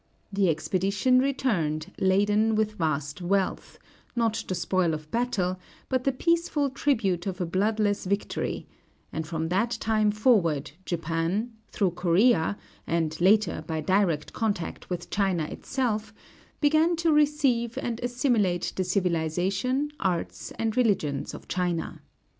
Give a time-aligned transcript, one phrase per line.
[0.33, 3.77] The expedition returned laden with vast wealth,
[4.15, 8.65] not the spoil of battle, but the peaceful tribute of a bloodless victory;
[9.13, 15.43] and from that time forward Japan, through Corea, and later by direct contact with China
[15.43, 16.15] itself,
[16.61, 22.01] began to receive and assimilate the civilization, arts, and religions of China.